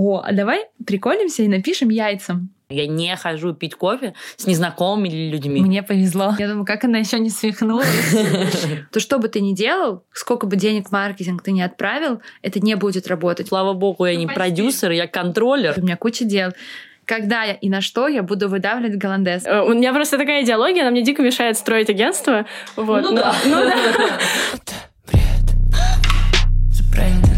[0.00, 2.50] о, а давай приколимся и напишем яйцам.
[2.70, 5.60] Я не хожу пить кофе с незнакомыми людьми.
[5.60, 6.36] Мне повезло.
[6.38, 7.86] Я думаю, как она еще не свихнулась.
[8.92, 12.60] То что бы ты ни делал, сколько бы денег в маркетинг ты не отправил, это
[12.60, 13.48] не будет работать.
[13.48, 15.74] Слава богу, я не продюсер, я контроллер.
[15.76, 16.52] У меня куча дел
[17.06, 19.44] когда я и на что я буду выдавливать голландез.
[19.44, 22.46] Э, у меня просто такая идеология, она мне дико мешает строить агентство.
[22.76, 23.02] Вот.
[23.02, 23.34] Ну, да.
[23.44, 23.74] Ну да.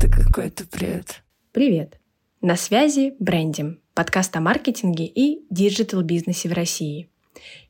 [0.00, 1.24] Это какой-то бред.
[1.50, 1.98] Привет.
[2.40, 7.10] На связи Брендим, подкаст о маркетинге и digital-бизнесе в России.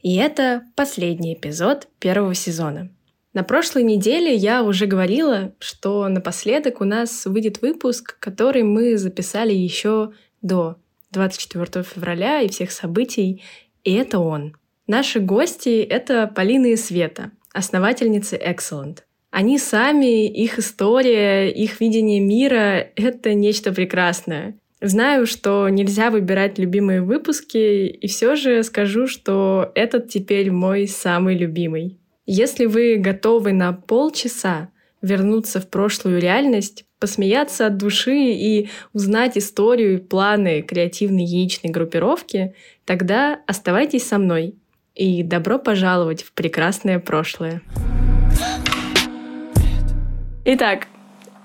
[0.02, 2.91] И это последний эпизод первого сезона.
[3.32, 9.54] На прошлой неделе я уже говорила, что напоследок у нас выйдет выпуск, который мы записали
[9.54, 10.76] еще до
[11.12, 13.42] 24 февраля и всех событий,
[13.84, 14.54] и это он.
[14.87, 18.98] Наши гости— это Полина и Света, основательницы Excellent.
[19.38, 24.57] Они сами, их история, их видение мира— это нечто прекрасное.
[24.80, 31.38] Знаю, что нельзя выбирать любимые выпуски, и все же скажу, что этот теперь мой самый
[31.38, 32.01] любимый.
[32.26, 34.71] Если вы готовы на полчаса
[35.02, 42.57] вернуться в прошлую реальность, посмеяться от души и узнать историю и планы креативной яичной группировки,
[42.85, 44.57] тогда оставайтесь со мной
[44.96, 47.63] и добро пожаловать в прекрасное прошлое.
[50.51, 50.87] Итак,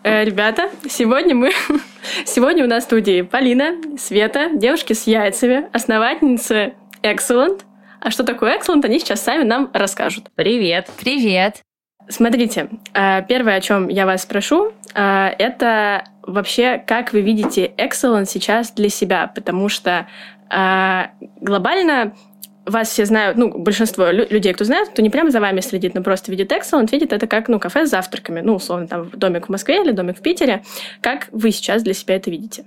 [0.05, 1.51] э, ребята, сегодня мы...
[2.25, 7.63] Сегодня у нас в студии Полина, Света, девушки с яйцами, основательницы Excellent—
[7.99, 10.31] а что такое Excellent, они сейчас сами нам расскажут.
[10.35, 10.89] Привет.
[11.01, 11.63] Привет.
[12.07, 18.27] Смотрите, э, первое, о чем я вас спрошу, э, это вообще, как вы видите Excellent
[18.27, 20.07] сейчас для себя, потому что
[21.41, 22.13] глобально
[22.65, 26.03] вас все знают, ну, большинство людей, кто знает, кто не прямо за вами следит, но
[26.03, 29.49] просто видит Excellent, видит это как, ну, кафе с завтраками, ну, условно, там, домик в
[29.49, 30.63] Москве или домик в Питере.
[31.01, 32.65] Как вы сейчас для себя это видите?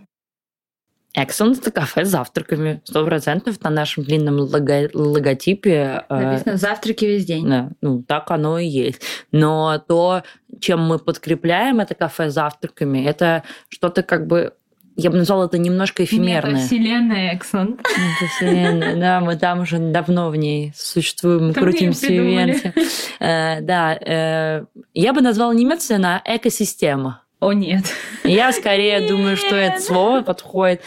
[1.17, 2.83] Excellent это кафе с завтраками.
[2.84, 6.05] Сто процентов на нашем длинном лого- логотипе.
[6.11, 7.48] Э, Написано э, «Завтраки весь день».
[7.48, 9.01] Да, ну, так оно и есть.
[9.33, 10.24] Но то,
[10.61, 14.52] чем мы подкрепляем это кафе с завтраками, это что-то как бы
[14.96, 16.57] я бы назвала это немножко эфемерное.
[16.57, 17.79] Это вселенная Эксон.
[18.36, 22.73] Вселенная, да, мы там уже давно в ней существуем, мы крутимся и венты.
[23.20, 24.64] Э, да, э,
[24.95, 27.23] я бы назвала не медицина, а экосистема.
[27.40, 27.85] О, нет.
[28.24, 30.83] Я скорее думаю, что это слово подходит.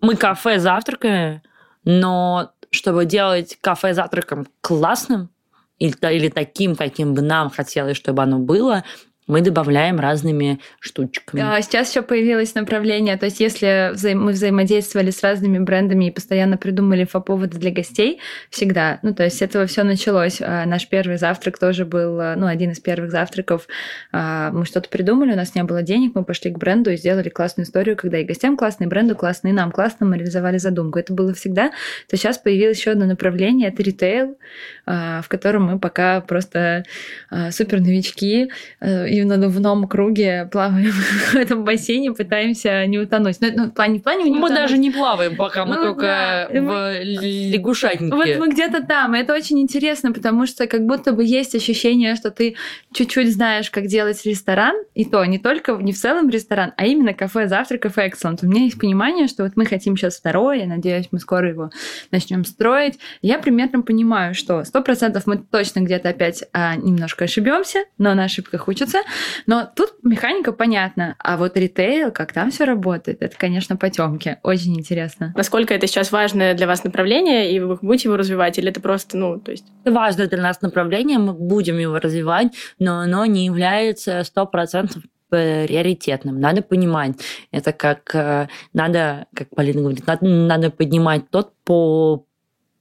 [0.00, 1.42] Мы кафе завтракаем,
[1.84, 5.30] но чтобы делать кафе завтраком классным,
[5.78, 8.84] или, или таким, каким бы нам хотелось, чтобы оно было,
[9.28, 11.42] мы добавляем разными штучками.
[11.44, 16.56] А сейчас еще появилось направление, то есть если мы взаимодействовали с разными брендами и постоянно
[16.56, 20.38] придумали фоповоды для гостей, всегда, ну то есть этого все началось.
[20.40, 23.68] А наш первый завтрак тоже был, ну один из первых завтраков.
[24.12, 27.28] А, мы что-то придумали, у нас не было денег, мы пошли к бренду и сделали
[27.28, 30.98] классную историю, когда и гостям классно, и бренду классно, и нам классно, мы реализовали задумку.
[30.98, 31.70] Это было всегда.
[32.08, 34.38] То сейчас появилось еще одно направление, это ритейл,
[34.77, 36.84] а, в котором мы пока просто
[37.30, 38.50] а, супер новички,
[38.80, 40.92] и в надувном круге плаваем
[41.32, 43.36] в этом бассейне, пытаемся не утонуть.
[43.40, 44.56] Ну, ну в плане, в плане не Мы утонуть.
[44.56, 46.60] даже не плаваем пока, мы ну, только да.
[46.60, 48.14] в лягушатнике.
[48.14, 52.14] Вот мы где-то там, и это очень интересно, потому что как будто бы есть ощущение,
[52.14, 52.56] что ты
[52.92, 57.14] чуть-чуть знаешь, как делать ресторан, и то не только, не в целом ресторан, а именно
[57.14, 58.38] кафе завтраков Excellent.
[58.42, 61.70] У меня есть понимание, что вот мы хотим сейчас второе, я надеюсь, мы скоро его
[62.10, 62.98] начнем строить.
[63.22, 68.24] Я примерно понимаю, что сто процентов мы точно где-то опять а, немножко ошибемся, но на
[68.24, 68.98] ошибках учатся.
[69.46, 71.16] Но тут механика понятна.
[71.18, 74.38] А вот ритейл, как там все работает, это, конечно, потемки.
[74.44, 75.32] Очень интересно.
[75.36, 79.16] Насколько это сейчас важное для вас направление, и вы будете его развивать, или это просто,
[79.16, 79.64] ну, то есть...
[79.82, 85.02] Это важное для нас направление, мы будем его развивать, но оно не является сто процентов
[85.28, 86.40] приоритетным.
[86.40, 87.16] Надо понимать,
[87.50, 92.27] это как э, надо, как Полина говорит, надо, надо поднимать тот по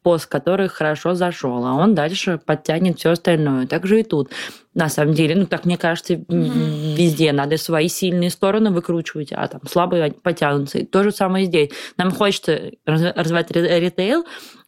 [0.08, 3.68] пост, который хорошо зашел, а он дальше подтянет все остальное.
[3.68, 4.32] Так же и тут.
[4.74, 6.96] На самом деле, ну так мне кажется, mm-hmm.
[6.96, 10.78] везде надо свои сильные стороны выкручивать, а там слабые потянутся.
[10.78, 11.72] И то же самое здесь.
[11.98, 14.26] Нам хочется развивать ритейл,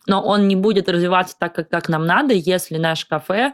[0.07, 3.53] но он не будет развиваться так, как, как нам надо, если наше кафе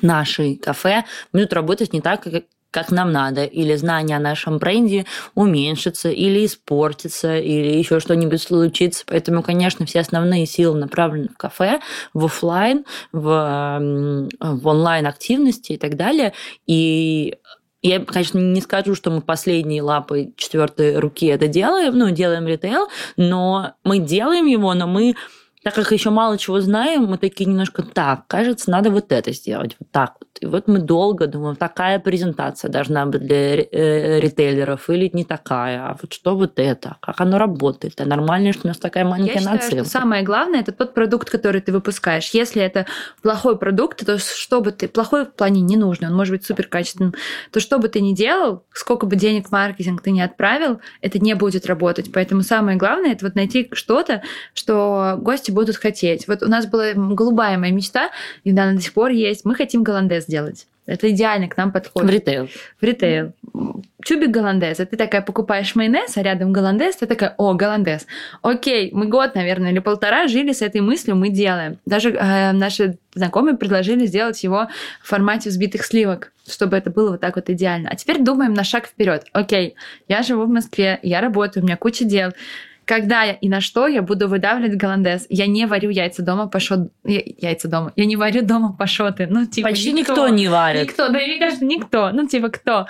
[0.00, 2.26] наши кафе будут работать не так,
[2.74, 5.06] как, нам надо, или знание о нашем бренде
[5.36, 9.04] уменьшится, или испортится, или еще что-нибудь случится.
[9.06, 11.78] Поэтому, конечно, все основные силы направлены в кафе,
[12.14, 16.32] в офлайн, в, в онлайн-активности и так далее.
[16.66, 17.36] И
[17.80, 22.88] я, конечно, не скажу, что мы последние лапы четвертой руки это делаем, ну, делаем ритейл,
[23.16, 25.14] но мы делаем его, но мы
[25.64, 29.76] так как еще мало чего знаем, мы такие немножко, так, кажется, надо вот это сделать,
[29.80, 30.28] вот так вот.
[30.40, 35.88] И вот мы долго думаем, такая презентация должна быть для э, ритейлеров или не такая,
[35.88, 39.40] а вот что вот это, как оно работает, а нормально, что у нас такая маленькая
[39.40, 42.28] Я считаю, что самое главное это тот продукт, который ты выпускаешь.
[42.30, 42.84] Если это
[43.22, 47.14] плохой продукт, то чтобы ты плохой в плане не нужный, он может быть супер качественным,
[47.50, 51.18] то что бы ты ни делал, сколько бы денег в маркетинг ты не отправил, это
[51.18, 52.12] не будет работать.
[52.12, 54.22] Поэтому самое главное это вот найти что-то,
[54.52, 56.28] что гости будут хотеть.
[56.28, 58.10] Вот у нас была голубая моя мечта,
[58.44, 59.44] и она до сих пор есть.
[59.44, 60.66] Мы хотим голландез сделать.
[60.86, 62.10] Это идеально к нам подходит.
[62.10, 62.48] В ритейл.
[62.78, 63.32] В ритейл.
[64.04, 64.84] Чубик голландеза.
[64.84, 68.06] Ты такая покупаешь майонез, а рядом голландез, ты такая, о, голландез.
[68.42, 71.78] Окей, мы год, наверное, или полтора жили с этой мыслью, мы делаем.
[71.86, 74.68] Даже э, наши знакомые предложили сделать его
[75.02, 77.88] в формате взбитых сливок, чтобы это было вот так вот идеально.
[77.90, 79.24] А теперь думаем на шаг вперед.
[79.32, 82.32] Окей, я живу в Москве, я работаю, у меня куча дел
[82.84, 85.26] когда я и на что я буду выдавливать голландез.
[85.28, 86.90] Я не варю яйца дома пашот...
[87.04, 87.92] Яйца дома.
[87.96, 89.26] Я не варю дома пашоты.
[89.28, 90.88] Ну, типа, Почти никто, никто не варит.
[90.88, 92.10] Никто, да, мне кажется, никто.
[92.12, 92.86] Ну, типа, кто?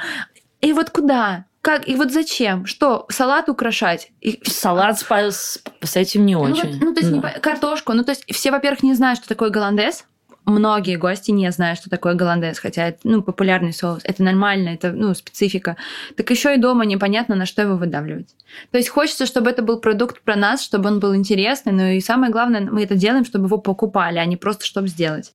[0.61, 1.45] И вот куда?
[1.61, 1.89] Как?
[1.89, 2.67] И вот зачем?
[2.67, 3.07] Что?
[3.09, 4.11] Салат украшать?
[4.21, 4.41] И...
[4.45, 6.65] Салат с, с, с этим не очень.
[6.65, 7.33] Ну, вот, ну то есть да.
[7.33, 7.93] не, картошку.
[7.95, 10.05] Ну, то есть все, во-первых, не знают, что такое голландез
[10.45, 14.03] многие гости не знают, что такое голландез, хотя это ну, популярный соус.
[14.05, 15.77] Это нормально, это ну, специфика.
[16.17, 18.29] Так еще и дома непонятно, на что его выдавливать.
[18.71, 22.01] То есть хочется, чтобы это был продукт про нас, чтобы он был интересный, но и
[22.01, 25.33] самое главное, мы это делаем, чтобы его покупали, а не просто чтобы сделать.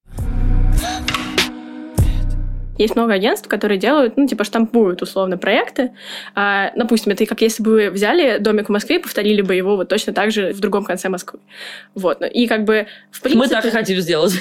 [2.79, 5.91] Есть много агентств, которые делают, ну, типа, штампуют условно проекты.
[6.33, 9.75] А, допустим, это как если бы вы взяли домик в Москве и повторили бы его
[9.75, 11.39] вот точно так же в другом конце Москвы.
[11.93, 12.21] Вот.
[12.21, 13.45] И как бы, в принципе...
[13.45, 14.33] Мы так и хотим сделать.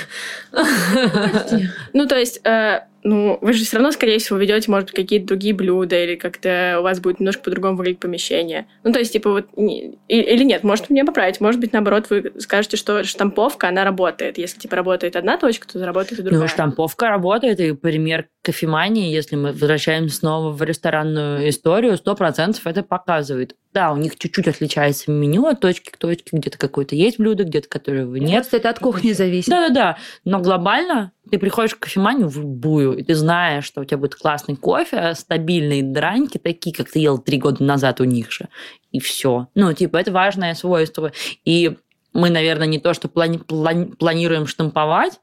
[1.92, 5.54] Ну, то есть, э, ну, вы же все равно, скорее всего, ведете, может, какие-то другие
[5.54, 8.66] блюда, или как-то у вас будет немножко по-другому выглядеть помещение.
[8.84, 12.32] Ну, то есть, типа, вот, не, или нет, может мне поправить, может быть, наоборот, вы
[12.38, 14.36] скажете, что штамповка, она работает.
[14.36, 16.42] Если, типа, работает одна точка, то заработает и другая.
[16.42, 22.66] Ну, штамповка работает, и пример кофемании, если мы возвращаемся снова в ресторанную историю, сто процентов
[22.66, 23.56] это показывает.
[23.72, 27.68] Да, у них чуть-чуть отличается меню от точки к точке, где-то какое-то есть блюдо, где-то
[27.68, 28.42] которого нет.
[28.42, 29.50] Просто это от кухни зависит.
[29.50, 33.98] Да-да-да, но глобально ты приходишь в кофеманию в любую, и ты знаешь, что у тебя
[33.98, 38.48] будет классный кофе, стабильные драньки, такие, как ты ел три года назад у них же,
[38.92, 39.48] и все.
[39.54, 41.12] Ну, типа, это важное свойство.
[41.44, 41.76] И
[42.12, 45.20] мы, наверное, не то, что плани- плани- планируем штамповать,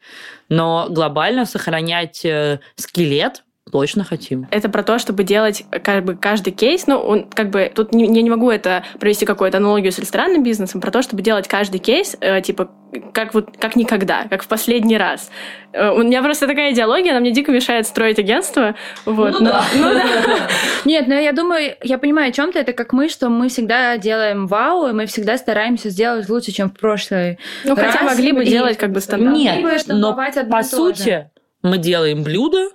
[0.50, 4.48] но глобально сохранять э, скелет точно хотим.
[4.52, 8.06] Это про то, чтобы делать как бы каждый кейс, ну, он как бы, тут не,
[8.06, 11.80] я не могу это провести какую-то аналогию с ресторанным бизнесом, про то, чтобы делать каждый
[11.80, 12.70] кейс, э, типа,
[13.12, 15.32] как вот, как никогда, как в последний раз.
[15.74, 18.76] Э, у меня просто такая идеология, она мне дико мешает строить агентство,
[19.06, 19.34] вот.
[19.34, 19.64] Ну, но, да.
[19.76, 20.04] Ну, да.
[20.86, 23.98] Нет, но я думаю, я понимаю, о чем ты, это как мы, что мы всегда
[23.98, 28.32] делаем вау, и мы всегда стараемся сделать лучше, чем в прошлый Ну, раз, хотя могли
[28.32, 28.48] бы и...
[28.48, 29.36] делать как бы стандарт.
[29.36, 30.16] Нет, но
[30.50, 31.32] по сути
[31.64, 32.70] мы делаем блюдо,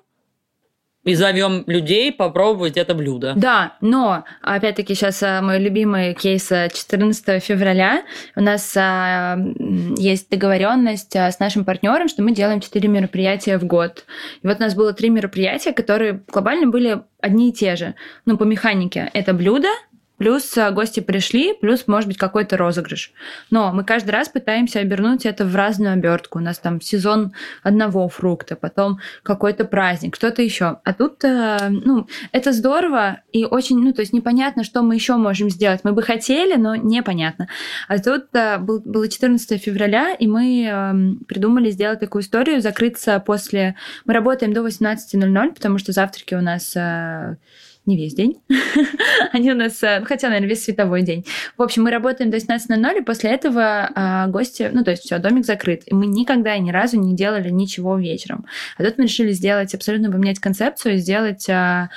[1.05, 3.33] и зовем людей попробовать это блюдо.
[3.35, 8.03] Да, но опять-таки сейчас а, мой любимый кейс 14 а, февраля.
[8.37, 9.39] У нас а,
[9.97, 14.05] есть договоренность с нашим партнером, что мы делаем 4 мероприятия в год.
[14.43, 17.95] И вот у нас было три мероприятия, которые глобально были одни и те же.
[18.27, 19.11] Ну, по механике.
[19.15, 19.69] Это блюдо,
[20.21, 23.13] плюс а, гости пришли, плюс, может быть, какой-то розыгрыш.
[23.51, 26.39] Но мы каждый раз пытаемся обернуть это в разную обертку.
[26.39, 27.33] У нас там сезон
[27.63, 30.79] одного фрукта, потом какой-то праздник, что-то еще.
[30.85, 35.17] А тут, а, ну, это здорово и очень, ну, то есть непонятно, что мы еще
[35.17, 35.81] можем сделать.
[35.85, 37.49] Мы бы хотели, но непонятно.
[37.89, 43.75] А тут а, был, было 14 февраля, и мы придумали сделать такую историю, закрыться после...
[44.05, 46.77] Мы работаем до 18.00, потому что завтраки у нас
[47.87, 48.41] не весь день.
[49.33, 51.25] Они у нас, э, хотя, наверное, весь световой день.
[51.57, 55.19] В общем, мы работаем до 17.00, и после этого а, гости, ну, то есть все,
[55.19, 55.83] домик закрыт.
[55.87, 58.47] И мы никогда ни разу не делали ничего вечером.
[58.77, 61.91] А тут мы решили сделать, абсолютно поменять концепцию, сделать а,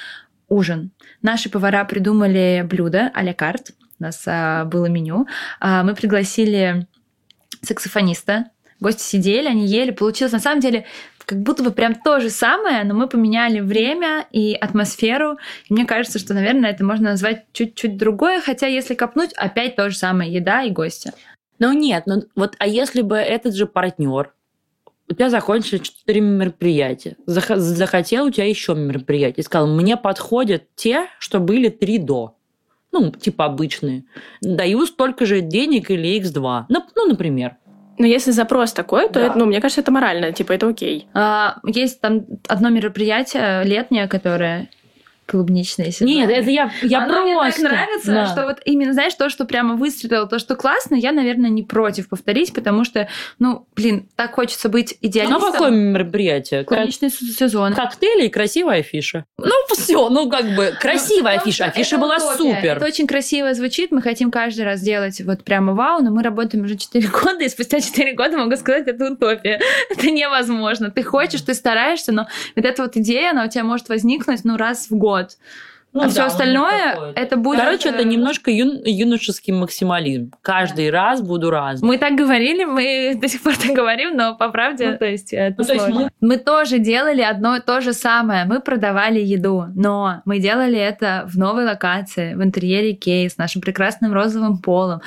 [0.48, 0.92] ужин.
[1.22, 3.72] Наши повара придумали блюдо а-ля карт.
[4.00, 5.28] У нас а, было меню.
[5.62, 6.88] Мы пригласили
[7.62, 8.46] саксофониста,
[8.80, 9.92] гости сидели, они ели.
[9.92, 10.86] Получилось на самом деле
[11.34, 15.38] как будто бы прям то же самое, но мы поменяли время и атмосферу.
[15.68, 19.90] И мне кажется, что, наверное, это можно назвать чуть-чуть другое, хотя если копнуть, опять то
[19.90, 21.12] же самое, еда и гости.
[21.58, 24.32] Ну нет, ну вот, а если бы этот же партнер
[25.10, 27.18] у тебя закончились четыре мероприятия.
[27.26, 29.44] Захотел у тебя еще мероприятие.
[29.44, 32.36] Сказал, мне подходят те, что были три до.
[32.92, 34.06] Ну, типа обычные.
[34.42, 36.66] Даю столько же денег или x2.
[36.70, 37.58] Ну, ну например.
[37.98, 39.28] Но если запрос такой, то, да.
[39.28, 41.08] это, ну, мне кажется, это морально, типа, это окей.
[41.14, 44.70] А, есть там одно мероприятие летнее, которое
[45.26, 46.10] клубничные сезоны.
[46.10, 47.62] Нет, это я, я Оно мне просто...
[47.64, 48.26] так нравится, Да.
[48.28, 52.10] что вот именно, знаешь, то, что прямо выстрелило, то, что классно, я, наверное, не против
[52.10, 53.08] повторить, потому что,
[53.40, 55.52] ну, блин, так хочется быть Ну, идеалистом.
[55.52, 56.64] какое мероприятие?
[56.66, 57.74] Как- Клубничный с- сезон.
[57.74, 59.26] Коктейли и красивая афиша.
[59.38, 61.66] Ну, все, ну, как бы, красивая Потому афиша.
[61.66, 62.36] Афиша была утопия.
[62.56, 62.78] супер.
[62.78, 63.92] Это очень красиво звучит.
[63.92, 67.50] Мы хотим каждый раз делать вот прямо вау, но мы работаем уже 4 года, и
[67.50, 69.60] спустя 4 года могу сказать, это утопия.
[69.90, 70.92] Это невозможно.
[70.92, 74.58] Ты хочешь, ты стараешься, но вот эта вот идея, она у тебя может возникнуть, ну,
[74.58, 75.13] раз в год.
[75.14, 75.36] what
[75.94, 77.60] Ну а да, все остальное, это будет...
[77.60, 80.32] Короче, это э, немножко юн- юношеский максимализм.
[80.42, 81.88] Каждый раз буду разным.
[81.88, 85.34] Мы так говорили, мы до сих пор так говорим, но по правде, Ну, то есть
[85.34, 86.10] это ну, то есть сложно.
[86.20, 86.38] мы...
[86.38, 88.46] тоже делали одно и то же самое.
[88.46, 93.62] Мы продавали еду, но мы делали это в новой локации, в интерьере кейс, с нашим
[93.62, 95.02] прекрасным розовым полом.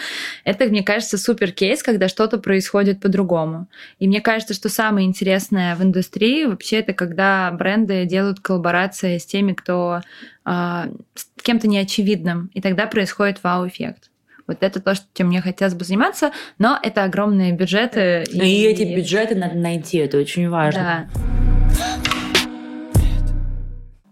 [0.45, 3.66] Это, мне кажется, супер кейс, когда что-то происходит по-другому.
[3.99, 9.26] И мне кажется, что самое интересное в индустрии вообще это когда бренды делают коллаборации с
[9.26, 10.00] теми, кто
[10.47, 14.11] с кем-то неочевидным, и тогда происходит вау-эффект.
[14.47, 18.25] Вот это то, что чем мне хотелось бы заниматься, но это огромные бюджеты.
[18.33, 21.09] И, эти бюджеты надо найти, это очень важно.
[21.12, 22.07] Да.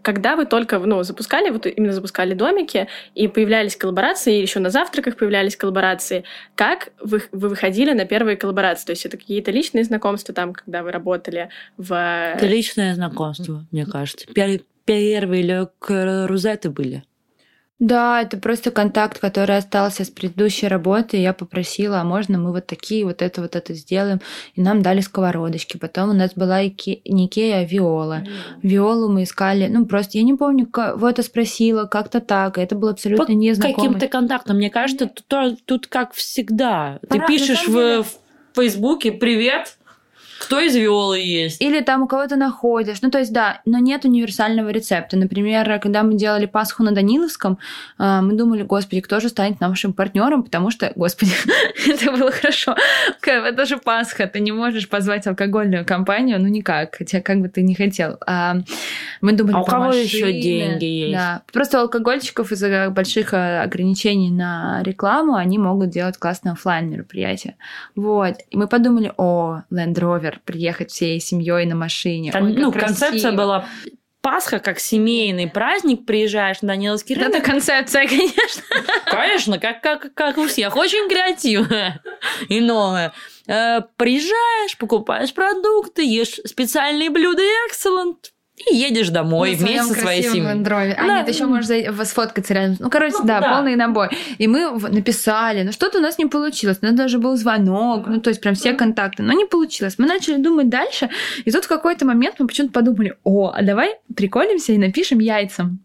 [0.02, 4.68] Когда вы только ну, запускали, вот именно запускали домики, и появлялись коллаборации, и еще на
[4.68, 6.24] завтраках появлялись коллаборации,
[6.56, 8.84] как вы, вы выходили на первые коллаборации?
[8.84, 11.48] То есть это какие-то личные знакомства там, когда вы работали
[11.78, 11.94] в...
[11.94, 14.26] Это личное знакомство, мне кажется.
[14.26, 17.04] Пер- Первые Ле Крузеты были.
[17.80, 21.16] Да, это просто контакт, который остался с предыдущей работы.
[21.16, 24.20] Я попросила, а можно мы вот такие, вот это, вот это сделаем.
[24.54, 25.76] И нам дали сковородочки.
[25.76, 28.22] Потом у нас была Ике- не Икея, а Виола.
[28.62, 32.58] Виолу мы искали, ну просто я не помню, кого-то спросила, как-то так.
[32.58, 33.74] Это было абсолютно По незнакомый.
[33.88, 34.56] каким-то контактам.
[34.56, 37.00] Мне кажется, тут, тут как всегда.
[37.02, 38.08] Ты Пора- на пишешь деле- в, в
[38.54, 39.76] Фейсбуке «Привет,
[40.44, 43.02] кто из Виолы есть?» Или там у кого-то находишь.
[43.02, 45.16] Ну, то есть, да, но нет универсального рецепта.
[45.16, 47.58] Например, когда мы делали Пасху на Даниловском,
[47.98, 51.32] а, мы думали, господи, кто же станет нашим партнером, потому что, господи,
[51.88, 52.76] это было хорошо.
[53.22, 57.62] Это же Пасха, ты не можешь позвать алкогольную компанию, ну никак, хотя как бы ты
[57.62, 58.18] не хотел.
[58.26, 58.56] А,
[59.20, 61.14] Мы думали А у кого еще деньги есть?
[61.14, 61.42] Да.
[61.52, 67.56] Просто у алкогольщиков из-за больших э, ограничений на рекламу они могут делать классные оффлайн мероприятия.
[67.94, 68.36] Вот.
[68.50, 72.32] И мы подумали, о, Land Rover, приехать всей семьей на машине.
[72.32, 73.32] Кон- Ой, ну, концепция красиво.
[73.32, 73.68] была
[74.22, 77.44] Пасха как семейный праздник, приезжаешь на Даниловский Это рынок.
[77.44, 78.62] концепция, конечно.
[79.04, 80.76] Конечно, как, как, как у всех.
[80.76, 82.00] Очень креативное
[82.48, 83.12] и новое.
[83.46, 88.16] Э, приезжаешь, покупаешь продукты, ешь специальные блюда excellent
[88.56, 90.42] и едешь домой На вместе со своей семьей.
[90.52, 90.92] лендрове.
[90.92, 91.18] А Да.
[91.18, 92.76] нет, еще можешь за- сфоткаться рядом.
[92.78, 93.54] Ну, короче, Ну, да, да.
[93.56, 94.10] полный набор.
[94.38, 96.78] И мы написали, но что-то у нас не получилось.
[96.80, 99.94] У нас даже был звонок, ну, то есть прям все контакты, но не получилось.
[99.98, 101.10] Мы начали думать дальше,
[101.44, 105.80] и тут в какой-то момент мы почему-то подумали, о, а давай приколимся и напишем яйцам.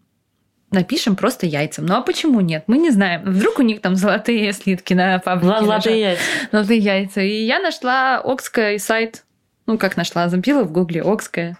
[0.71, 1.87] Напишем просто яйцам.
[1.87, 2.65] Ну а почему нет?
[2.67, 3.23] Мы не знаем.
[3.25, 5.47] Вдруг у них там золотые слитки на фабрике.
[5.47, 5.63] лежат.
[5.65, 6.21] Золотые яйца.
[6.51, 7.21] Золотые яйца.
[7.21, 9.23] И я нашла Окская сайт.
[9.65, 10.29] Ну, как нашла?
[10.29, 11.57] Забила в гугле Окская.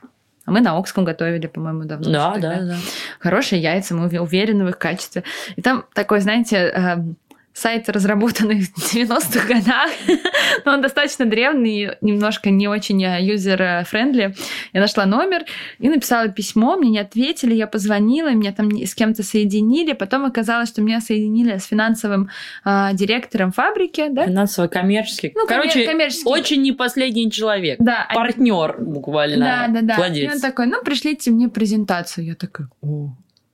[0.50, 2.12] А мы на Окском готовили, по-моему, давно.
[2.12, 2.76] Да, да, да.
[3.20, 5.24] Хорошие яйца, мы уве- уверены в их качестве.
[5.56, 7.16] И там такой, знаете, эм,
[7.54, 9.90] сайт, разработанный в 90-х годах,
[10.66, 14.36] но он достаточно древний, немножко не очень э, user-friendly.
[14.74, 15.44] Я нашла номер
[15.80, 20.70] и написала письмо, мне не ответили, я позвонила, меня там с кем-то соединили, потом оказалось,
[20.70, 22.30] что меня соединили с финансовым
[22.64, 24.26] а, директором фабрики, да?
[24.26, 25.34] Финансово-коммерческий.
[25.36, 26.30] Ну, Короче, коммерческий.
[26.30, 27.78] очень не последний человек.
[27.80, 29.68] Да, они- Партнер буквально.
[29.70, 29.94] Да, да, да.
[29.94, 30.34] И Владелец.
[30.36, 32.26] он такой, ну, пришлите мне презентацию.
[32.26, 33.10] Я такая, о,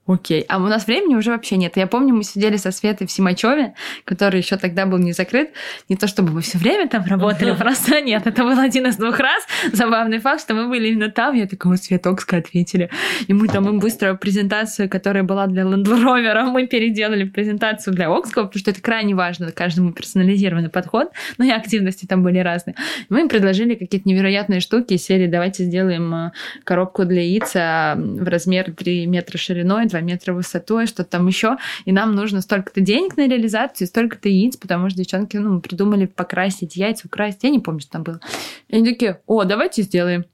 [0.08, 0.46] окей.
[0.48, 1.78] А у нас времени уже вообще нет.
[1.78, 5.52] Я помню, мы сидели со Светой в Симачеве, который еще тогда был не закрыт.
[5.90, 8.26] Не то чтобы мы все время там работали, просто нет.
[8.26, 9.44] Это был один из двух раз.
[9.72, 11.36] Забавный факт, что мы были именно там.
[11.36, 12.90] Я такая, вот Свет Окска ответили.
[13.28, 17.94] И мы там им быстро презентацию, которая была для Land Rover, мы переделали в презентацию
[17.94, 21.12] для Окского, потому что это крайне важно, каждому персонализированный подход.
[21.38, 22.76] Ну и активности там были разные.
[23.10, 26.32] Мы им предложили какие-то невероятные штуки из серии «Давайте сделаем э,
[26.64, 31.58] коробку для яиц а, в размер 3 метра шириной, 2 метра высотой, что там еще.
[31.86, 36.76] И нам нужно столько-то денег на реализацию, столько-то яиц, потому что девчонки ну, придумали покрасить
[36.76, 37.44] яйца, украсить.
[37.44, 38.20] Я не помню, что там было.
[38.68, 40.26] И они такие, о, давайте сделаем.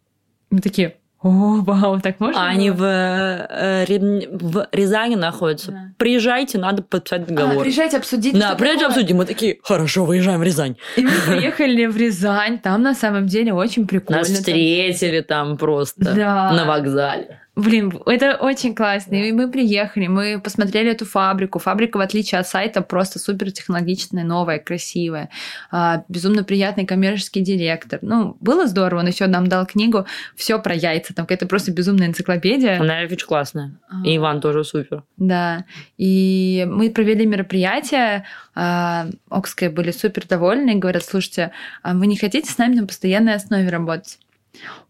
[0.50, 2.42] Мы такие, о, вау, так можно?
[2.42, 3.86] А они было?» в, э,
[4.32, 5.72] в Рязани находятся.
[5.72, 5.78] Да.
[5.98, 7.62] Приезжайте, надо подписать А, договор.
[7.62, 8.34] приезжайте обсудить.
[8.34, 8.96] да, приезжайте такое.
[8.96, 9.18] обсудим.
[9.18, 10.78] Мы такие, хорошо, выезжаем в Рязань.
[10.98, 14.20] И мы приехали в Рязань, там на самом деле очень прикольно.
[14.22, 16.54] Нас Там- встретили там просто Да.
[16.54, 17.41] на вокзале.
[17.56, 19.16] Блин, это очень классно.
[19.16, 21.60] И мы приехали, мы посмотрели эту фабрику.
[21.60, 25.30] Фабрика, в отличие от сайта, просто супер технологичная, новая, красивая.
[25.70, 28.00] А, безумно приятный коммерческий директор.
[28.02, 30.06] Ну, было здорово, он еще нам дал книгу
[30.36, 31.14] все про яйца.
[31.14, 32.80] Там какая-то просто безумная энциклопедия.
[32.80, 33.78] Она очень классная.
[34.06, 35.04] И Иван тоже супер.
[35.18, 35.66] Да.
[35.98, 38.26] И мы провели мероприятие.
[38.56, 41.52] А, Окская были супер довольны и говорят, слушайте,
[41.84, 44.20] а вы не хотите с нами на постоянной основе работать?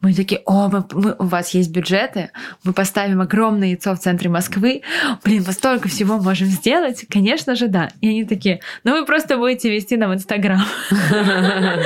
[0.02, 2.32] Мы такие, о, мы, мы, у вас есть бюджеты,
[2.64, 4.82] мы поставим огромное яйцо в центре Москвы,
[5.24, 7.90] блин, мы столько всего можем сделать, конечно же, да.
[8.02, 10.62] И они такие, ну вы просто будете вести нам Инстаграм.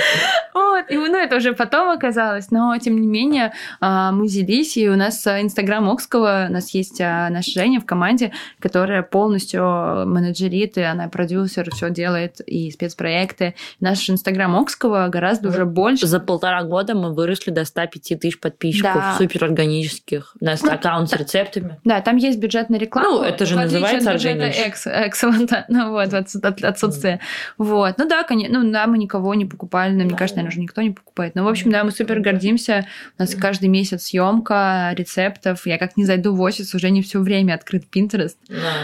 [0.54, 3.52] Вот, и ну это уже потом оказалось, но тем не менее
[3.82, 7.86] а, мы взялись, и у нас Инстаграм Окского, у нас есть а, наша Женя в
[7.86, 9.62] команде, которая полностью
[10.06, 13.56] менеджерит, и она продюсер, все делает, и спецпроекты.
[13.82, 16.08] Наш Инстаграм Окского гораздо уже больше.
[16.08, 19.16] За полтора года мы выросли до 105 тысяч подписчиков Да.
[19.18, 20.36] супер органических.
[20.40, 21.80] У нас Ну, аккаунт с рецептами.
[21.84, 23.10] Да, там есть бюджет на рекламу.
[23.10, 24.58] Ну, это же называется от бюджета органич.
[24.58, 25.66] экс- экселента.
[25.70, 27.20] Ну вот, от- отсутствие.
[27.58, 27.96] Вот.
[27.98, 30.82] Ну да, конечно, ну да, мы никого не покупали, но мне кажется, наверное, уже никто
[30.82, 31.36] не покупает.
[31.36, 32.86] Но, в общем, да, мы супер гордимся.
[33.18, 35.66] У нас каждый месяц съемка рецептов.
[35.68, 38.36] Я как не зайду в офис, уже не все время открыт Pinterest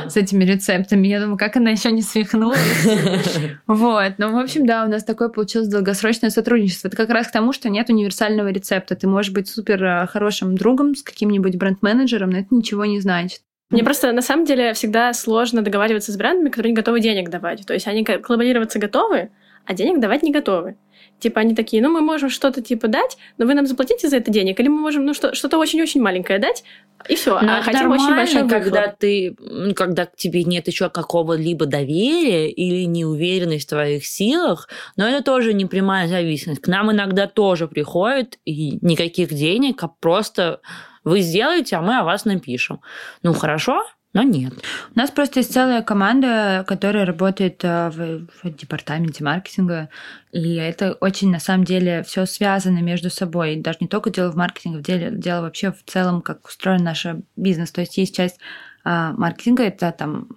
[0.10, 1.08] с этими рецептами.
[1.08, 2.60] Я думаю, как она еще не свихнулась.
[3.68, 4.14] Вот.
[4.18, 6.88] Ну, в общем, да, у нас такое получилось долгосрочное сотрудничество.
[6.88, 8.71] Это как раз к тому, что нет универсального рецепта.
[8.80, 13.42] Ты можешь быть супер э, хорошим другом с каким-нибудь бренд-менеджером, но это ничего не значит.
[13.70, 17.66] Мне просто на самом деле всегда сложно договариваться с брендами, которые не готовы денег давать.
[17.66, 19.32] То есть они ко- коллаборироваться готовы,
[19.66, 20.76] а денег давать не готовы.
[21.22, 24.32] Типа они такие, ну мы можем что-то типа дать, но вы нам заплатите за это
[24.32, 26.64] денег, или мы можем ну что, что-то очень-очень маленькое дать,
[27.08, 27.40] и все.
[27.40, 28.50] Но а это хотим очень выхлоп.
[28.50, 29.36] когда ты,
[29.76, 35.54] когда к тебе нет еще какого-либо доверия или неуверенность в твоих силах, но это тоже
[35.54, 36.62] не прямая зависимость.
[36.62, 40.62] К нам иногда тоже приходит и никаких денег, а просто
[41.04, 42.82] вы сделаете, а мы о вас напишем.
[43.22, 44.54] Ну хорошо, но нет.
[44.96, 49.90] У нас просто есть целая команда, которая работает э, в, в департаменте маркетинга,
[50.32, 53.56] и это очень, на самом деле, все связано между собой.
[53.56, 57.06] Даже не только дело в маркетинге, в деле, дело вообще в целом, как устроен наш
[57.36, 57.72] бизнес.
[57.72, 58.40] То есть есть часть
[58.84, 60.28] а, маркетинга, это там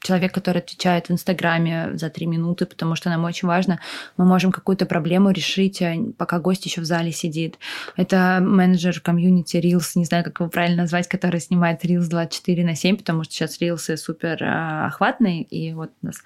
[0.00, 3.80] человек, который отвечает в Инстаграме за три минуты, потому что нам очень важно,
[4.16, 7.58] мы можем какую-то проблему решить, а, пока гость еще в зале сидит.
[7.96, 12.74] Это менеджер комьюнити Reels, не знаю, как его правильно назвать, который снимает Reels 24 на
[12.74, 16.16] 7, потому что сейчас Reels супер а, охватные, и вот у нас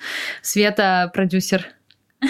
[0.43, 1.76] Света, продюсер,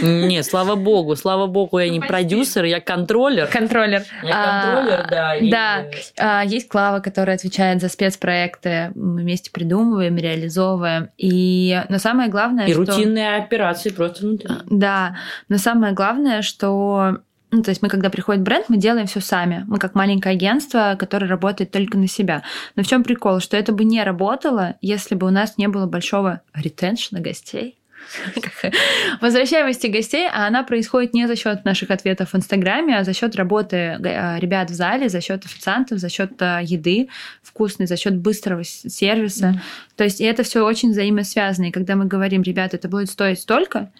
[0.02, 3.46] Нет, слава богу, слава богу, я не продюсер, я контроллер.
[3.46, 4.02] контроллер.
[4.22, 5.34] Я контроллер, да.
[5.36, 5.84] и- Да,
[6.18, 12.66] А, есть Клава, которая отвечает за спецпроекты, мы вместе придумываем, реализовываем, и но самое главное,
[12.66, 12.80] И что...
[12.80, 14.48] рутинные операции просто внутри.
[14.66, 15.16] Да,
[15.48, 17.18] но самое главное, что
[17.52, 19.64] ну, то есть мы, когда приходит бренд, мы делаем все сами.
[19.68, 22.42] Мы как маленькое агентство, которое работает только на себя.
[22.74, 23.38] Но в чем прикол?
[23.38, 27.78] Что это бы не работало, если бы у нас не было большого ретеншна гостей.
[29.20, 33.36] Возвращаемости гостей, а она происходит не за счет наших ответов в Инстаграме, а за счет
[33.36, 37.08] работы э, ребят в зале, за счет официантов, за счет э, еды
[37.42, 39.60] вкусной, за счет быстрого сервиса.
[39.96, 41.66] То есть это все очень взаимосвязано.
[41.66, 43.90] И когда мы говорим, ребят, это будет стоить столько,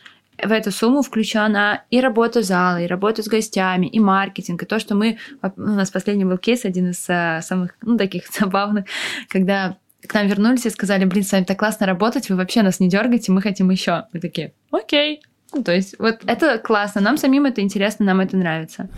[0.42, 4.78] в эту сумму включена и работа зала, и работа с гостями, и маркетинг, и то,
[4.78, 5.18] что мы...
[5.42, 8.84] У нас последний был кейс, один из э, самых, ну, таких забавных,
[9.28, 12.80] когда к нам вернулись и сказали, блин, с вами так классно работать, вы вообще нас
[12.80, 14.04] не дергаете, мы хотим еще.
[14.12, 15.20] Мы такие, окей.
[15.52, 18.88] Ну, то есть вот это классно, нам самим это интересно, нам это нравится.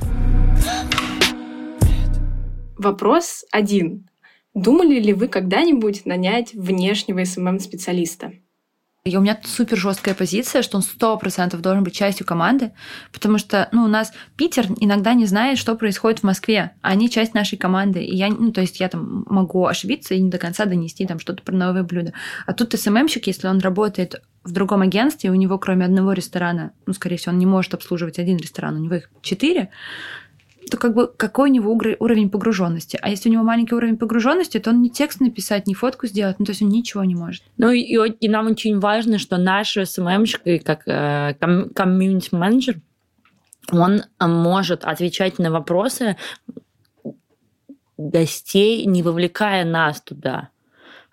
[2.76, 4.08] Вопрос один.
[4.54, 8.32] Думали ли вы когда-нибудь нанять внешнего SMM-специалиста?
[9.08, 12.72] И у меня супер жесткая позиция, что он сто процентов должен быть частью команды,
[13.12, 17.10] потому что, ну, у нас Питер иногда не знает, что происходит в Москве, а они
[17.10, 20.38] часть нашей команды, и я, ну, то есть я там могу ошибиться и не до
[20.38, 22.12] конца донести там что-то про новое блюдо.
[22.46, 26.72] А тут SMM щик, если он работает в другом агентстве, у него кроме одного ресторана,
[26.86, 29.70] ну, скорее всего, он не может обслуживать один ресторан, у него их четыре,
[30.70, 32.98] то как бы какой у него уровень погруженности.
[33.00, 36.38] А если у него маленький уровень погруженности, то он ни текст написать, ни фотку сделать,
[36.38, 37.42] ну, то есть он ничего не может.
[37.56, 42.80] Ну и, и нам очень важно, что наш СММщик, и как э, ком- комьюнити-менеджер,
[43.70, 46.16] он э, может отвечать на вопросы
[47.96, 50.50] гостей, не вовлекая нас туда.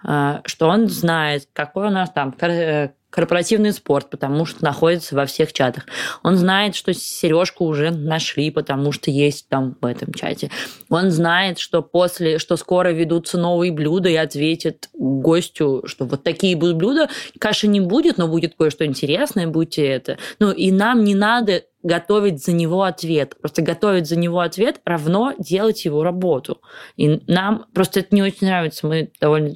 [0.03, 5.25] Э, Что он знает, какой у нас там э, корпоративный спорт, потому что находится во
[5.25, 5.85] всех чатах.
[6.21, 10.51] Он знает, что сережку уже нашли, потому что есть там в этом чате.
[10.89, 16.57] Он знает, что после, что скоро ведутся новые блюда и ответит гостю, что вот такие
[16.57, 17.09] будут блюда.
[17.39, 20.17] Каши не будет, но будет кое-что интересное, будьте это.
[20.39, 23.35] Ну, и нам не надо готовить за него ответ.
[23.39, 26.59] Просто готовить за него ответ равно делать его работу.
[26.97, 28.87] И нам просто это не очень нравится.
[28.87, 29.55] Мы довольно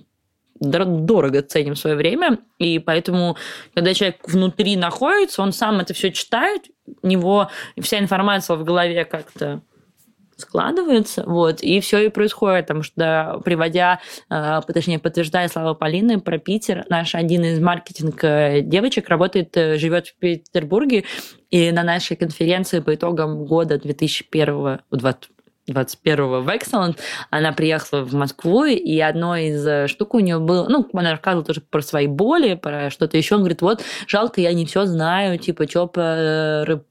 [0.60, 3.38] дорого ценим свое время, и поэтому,
[3.74, 6.64] когда человек внутри находится, он сам это все читает,
[7.02, 9.62] у него вся информация в голове как-то
[10.40, 16.38] складывается, вот, и все и происходит, потому что, приводя, э, точнее, подтверждая слова Полины про
[16.38, 21.04] Питер, наш один из маркетинг э, девочек работает, э, живет в Петербурге,
[21.52, 25.30] и на нашей конференции по итогам года 2001 20
[25.70, 26.98] 21-го в Excellent,
[27.30, 31.46] она приехала в Москву, и одной из э, штук у нее было, ну, она рассказывала
[31.46, 33.36] тоже про свои боли, про что-то еще.
[33.36, 35.88] Он говорит, вот, жалко, я не все знаю, типа, что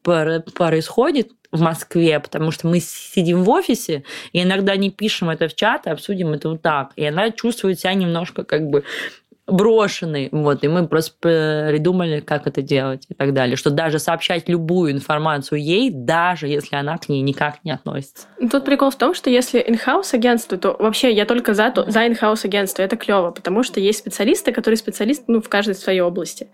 [0.03, 5.55] происходит в Москве, потому что мы сидим в офисе, и иногда не пишем это в
[5.55, 6.93] чат, а обсудим это вот так.
[6.97, 8.85] И она чувствует себя немножко как бы
[9.49, 10.29] брошенный.
[10.31, 13.57] Вот, и мы просто придумали, как это делать и так далее.
[13.57, 18.27] Что даже сообщать любую информацию ей, даже если она к ней никак не относится.
[18.51, 22.07] Тут прикол в том, что если in-house агентство, то вообще я только за, то, за
[22.07, 22.83] in-house агентство.
[22.83, 26.49] Это клево, потому что есть специалисты, которые специалисты ну, в каждой своей области.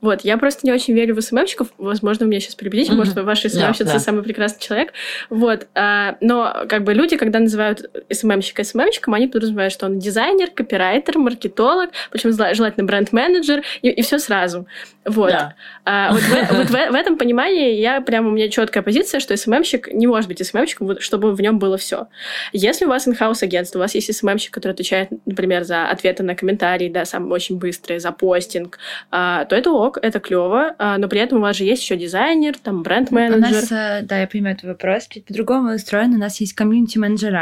[0.00, 1.68] Вот, я просто не очень верю в СММщиков.
[1.78, 2.96] Возможно, меня сейчас прибедите, mm-hmm.
[2.96, 3.98] может, ваши СММщицы yeah, да.
[3.98, 4.92] самый прекрасный человек.
[5.30, 10.50] Вот, а, но как бы люди, когда называют СММщика СММщиком, они подразумевают, что он дизайнер,
[10.50, 14.66] копирайтер, маркетолог, причем желательно бренд-менеджер, и, и все сразу.
[15.04, 15.30] Вот.
[15.30, 15.54] Да.
[15.84, 19.36] А, вот, в, вот в, в этом понимании я прямо у меня четкая позиция, что
[19.36, 22.08] СММщик не может быть СММщиком, чтобы в нем было все.
[22.52, 26.34] Если у вас инхаус агентство, у вас есть СММщик, который отвечает, например, за ответы на
[26.34, 28.78] комментарии, да, сам очень быстрые, за постинг,
[29.10, 31.96] а, то это ок, это клево, а, но при этом у вас же есть еще
[31.96, 33.48] дизайнер, там бренд-менеджер.
[33.48, 36.14] У нас, э, да, я понимаю твой вопрос, по-другому устроен.
[36.14, 37.32] У нас есть комьюнити-менеджер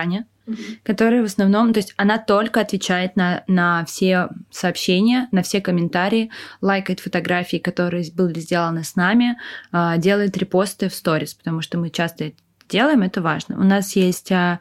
[0.46, 0.78] Mm-hmm.
[0.83, 6.30] которая в основном, то есть она только отвечает на, на все сообщения, на все комментарии,
[6.61, 9.38] лайкает фотографии, которые были сделаны с нами,
[9.72, 12.37] а, делает репосты в сторис, потому что мы часто это
[12.68, 13.59] делаем, это важно.
[13.59, 14.61] У нас есть а,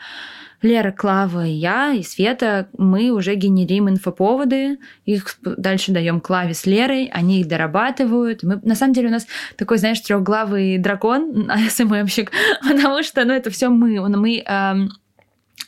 [0.62, 6.66] Лера, Клава и я, и Света, мы уже генерим инфоповоды, их дальше даем Клаве с
[6.66, 8.44] Лерой, они их дорабатывают.
[8.44, 12.32] Мы, на самом деле у нас такой, знаешь, трехглавый дракон, СММщик,
[12.68, 14.00] потому что, ну, это все мы.
[14.10, 14.90] Мы эм,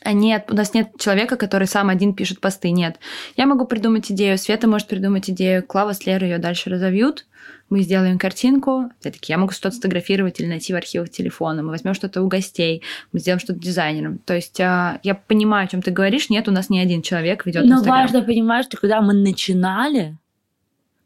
[0.04, 2.98] нет, у нас нет человека, который сам один пишет посты, нет.
[3.36, 7.26] Я могу придумать идею, Света может придумать идею, Клава с Лерой ее дальше разовьют,
[7.68, 11.94] мы сделаем картинку, опять-таки, я могу что-то сфотографировать или найти в архивах телефона, мы возьмем
[11.94, 12.82] что-то у гостей,
[13.12, 14.18] мы сделаем что-то дизайнером.
[14.18, 17.44] То есть а, я понимаю, о чем ты говоришь, нет, у нас ни один человек
[17.44, 18.02] ведет Но Инстаграм.
[18.02, 20.16] важно понимать, что когда мы начинали,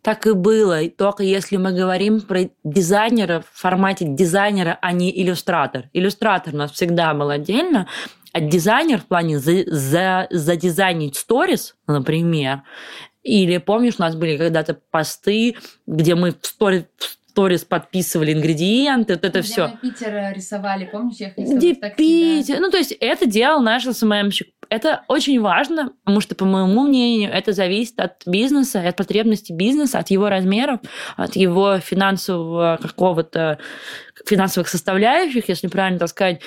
[0.03, 0.89] так и было.
[0.89, 5.91] Только если мы говорим про дизайнера в формате дизайнера, а не иллюстратор.
[5.93, 7.87] Иллюстратор у нас всегда был отдельно,
[8.33, 12.63] а дизайнер в плане за, за, задизайнить сторис, например,
[13.23, 16.85] или помнишь, у нас были когда-то посты, где мы в сторис,
[17.31, 19.73] сторис подписывали ингредиенты, вот это все.
[19.81, 22.57] Питер рисовали, помнишь, я Где Питер?
[22.57, 22.61] Да?
[22.61, 24.49] Ну, то есть это делал наш СММщик.
[24.69, 29.99] Это очень важно, потому что, по моему мнению, это зависит от бизнеса, от потребностей бизнеса,
[29.99, 30.81] от его размеров,
[31.17, 33.59] от его финансового какого-то
[34.25, 36.41] финансовых составляющих, если правильно так сказать.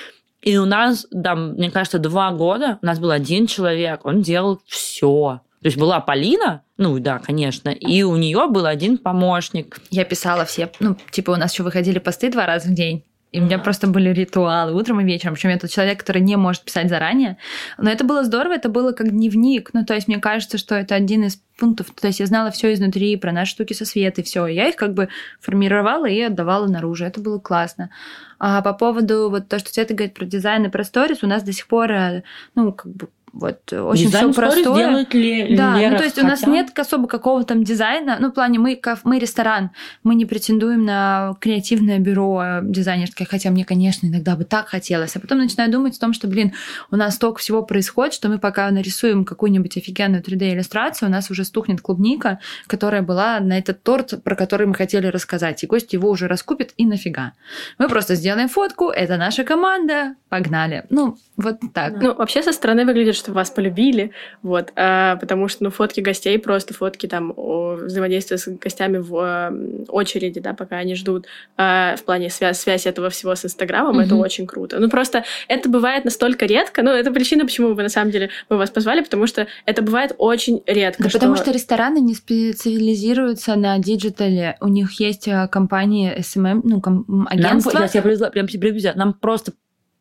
[0.44, 4.60] И у нас, да, мне кажется, два года у нас был один человек, он делал
[4.66, 5.40] все.
[5.62, 9.78] То есть была Полина, ну да, конечно, и у нее был один помощник.
[9.90, 13.04] Я писала все, ну, типа у нас еще выходили посты два раза в день.
[13.34, 15.34] И у меня просто были ритуалы утром и вечером.
[15.34, 17.36] Причем я тот человек, который не может писать заранее.
[17.78, 19.70] Но это было здорово, это было как дневник.
[19.72, 21.88] Ну, то есть мне кажется, что это один из пунктов.
[22.00, 24.46] То есть я знала все изнутри, про наши штуки со Светой, все.
[24.46, 25.08] Я их как бы
[25.40, 27.06] формировала и отдавала наружу.
[27.06, 27.90] Это было классно.
[28.38, 31.42] А по поводу вот то, что Света говорит про дизайн и про сторис, у нас
[31.42, 32.22] до сих пор, э,
[32.54, 34.76] ну, как бы вот очень все простое.
[34.76, 36.26] делает ли да, Лера, ну то есть хотя...
[36.26, 38.18] у нас нет особо какого там дизайна.
[38.20, 39.70] Ну, в плане мы, мы ресторан,
[40.04, 45.16] мы не претендуем на креативное бюро дизайнерское, хотя мне, конечно, иногда бы так хотелось.
[45.16, 46.52] А потом начинаю думать о том, что, блин,
[46.92, 51.44] у нас столько всего происходит, что мы пока нарисуем какую-нибудь офигенную 3D-иллюстрацию, у нас уже
[51.44, 55.64] стухнет клубника, которая была на этот торт, про который мы хотели рассказать.
[55.64, 57.32] И гость его уже раскупит, и нафига.
[57.78, 60.84] Мы просто сделаем фотку, это наша команда, погнали.
[60.90, 62.00] Ну, вот так.
[62.00, 66.38] Ну, вообще со стороны выглядит, чтобы вас полюбили, вот, а, потому что, ну, фотки гостей,
[66.38, 71.96] просто фотки там, о, взаимодействия с гостями в э, очереди, да, пока они ждут, а,
[71.96, 74.04] в плане связь, связь этого всего с Инстаграмом, mm-hmm.
[74.04, 74.78] это очень круто.
[74.78, 78.56] Ну, просто это бывает настолько редко, ну, это причина, почему мы, на самом деле, мы
[78.56, 81.02] вас позвали, потому что это бывает очень редко.
[81.02, 81.18] Да, что...
[81.18, 87.72] потому что рестораны не специализируются на диджитале, у них есть э, компании SMM, ну, агентства.
[87.72, 89.52] Нам, я, я, прям, прям, нам просто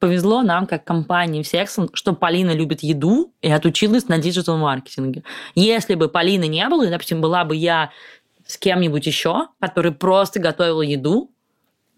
[0.03, 5.23] повезло нам, как компании в Sexton, что Полина любит еду и отучилась на digital-маркетинге.
[5.55, 7.89] Если бы Полины не было, допустим, была бы я
[8.45, 11.31] с кем-нибудь еще, который просто готовил еду,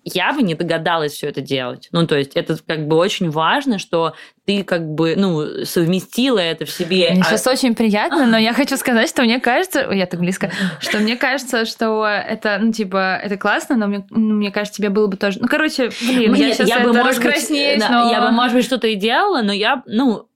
[0.05, 1.89] я бы не догадалась все это делать.
[1.91, 4.13] Ну, то есть это как бы очень важно, что
[4.45, 7.09] ты как бы, ну, совместила это в себе.
[7.09, 7.23] Мне а...
[7.23, 11.17] сейчас очень приятно, но я хочу сказать, что мне кажется, я так близко, что мне
[11.17, 15.17] кажется, что это, ну, типа, это классно, но мне, ну, мне кажется, тебе было бы
[15.17, 15.39] тоже...
[15.41, 18.11] Ну, короче, блин, мне, я сейчас я бы, может быть, да, но...
[18.11, 20.27] Я бы, может быть, что-то и делала, но я, ну,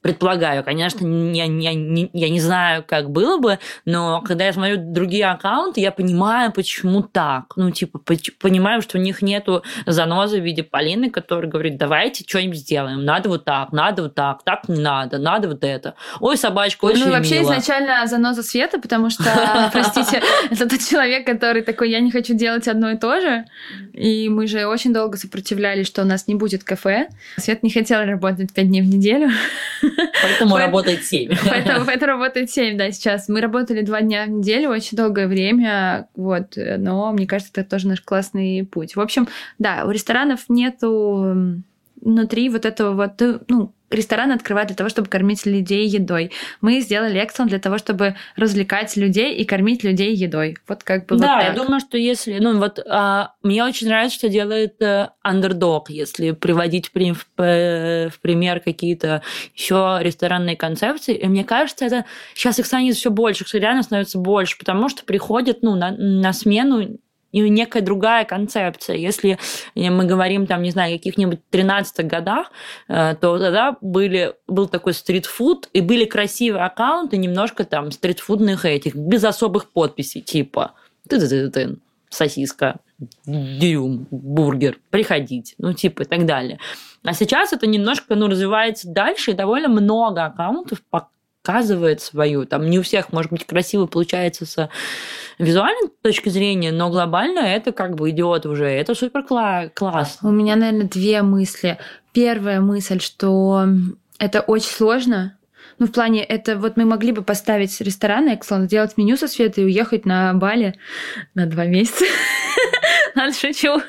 [0.00, 4.76] предполагаю, конечно, я, я, не, я не знаю, как было бы, но когда я смотрю
[4.78, 7.52] другие аккаунты, я понимаю, почему так.
[7.56, 8.00] Ну, типа,
[8.40, 13.28] понимаю, что у них нету занозы в виде Полины, которая говорит, давайте что-нибудь сделаем, надо
[13.28, 15.94] вот так, надо вот так, так не надо, надо вот это.
[16.20, 17.52] Ой, собачка очень Ну, вообще мило.
[17.52, 19.24] изначально заноза Света, потому что,
[19.72, 23.44] простите, это тот человек, который такой, я не хочу делать одно и то же,
[23.92, 27.08] и мы же очень долго сопротивлялись, что у нас не будет кафе.
[27.36, 29.30] Свет не хотел работать пять дней в неделю.
[30.22, 31.32] Поэтому работает 7.
[31.48, 33.28] Поэтому, поэтому работает 7, да, сейчас.
[33.28, 37.88] Мы работали два дня в неделю очень долгое время, вот, но мне кажется, это тоже
[37.88, 38.96] наш классный путь.
[38.96, 41.62] В общем, да, у ресторанов нету
[42.00, 46.32] внутри вот этого вот, ну, ресторан открывают для того, чтобы кормить людей едой.
[46.60, 50.56] Мы сделали Эксон для того, чтобы развлекать людей и кормить людей едой.
[50.66, 52.38] Вот как бы Да, вот я думаю, что если...
[52.38, 58.20] Ну, вот а, мне очень нравится, что делает э, Underdog, если приводить в, в, в
[58.20, 59.22] пример какие-то
[59.54, 61.14] еще ресторанные концепции.
[61.14, 65.62] И мне кажется, это сейчас их становится все больше, реально становится больше, потому что приходят
[65.62, 66.98] ну, на, на смену
[67.32, 68.96] и некая другая концепция.
[68.96, 69.38] Если
[69.74, 72.50] мы говорим, там, не знаю, каких-нибудь 13-х годах,
[72.88, 78.94] э, то тогда были, был такой стритфуд, и были красивые аккаунты, немножко там стритфудных этих,
[78.94, 80.74] без особых подписей, типа
[81.08, 81.76] ты ты ты
[82.10, 82.80] сосиска,
[83.26, 86.58] дюрюм, бургер, приходить, ну, типа и так далее.
[87.04, 90.82] А сейчас это немножко ну, развивается дальше, и довольно много аккаунтов
[91.48, 92.44] показывает свою.
[92.44, 94.68] Там не у всех, может быть, красиво получается с
[95.38, 98.66] визуальной точки зрения, но глобально это как бы идет уже.
[98.66, 100.28] Это супер классно.
[100.28, 101.78] У меня, наверное, две мысли.
[102.12, 103.66] Первая мысль, что
[104.18, 105.38] это очень сложно,
[105.78, 109.64] ну, в плане, это вот мы могли бы поставить ресторан Экслон, сделать меню со Светой
[109.64, 110.74] и уехать на Бали
[111.34, 112.04] на два месяца.
[113.40, 113.80] Шучу.